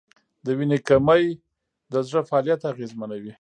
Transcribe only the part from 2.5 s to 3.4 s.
اغېزمنوي.